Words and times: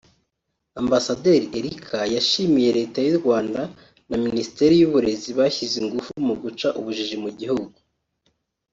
Ambasaderi 0.81 1.45
Erica 1.57 1.99
yashimye 2.15 2.67
Leta 2.77 2.99
y’u 3.05 3.17
Rwanda 3.21 3.61
na 4.09 4.17
Minisiteri 4.25 4.73
y’Uburezi 4.77 5.29
bashyize 5.37 5.75
ingufu 5.83 6.11
mu 6.27 6.35
guca 6.41 6.67
ubujiji 6.79 7.17
mu 7.23 7.29
gihugu 7.39 7.75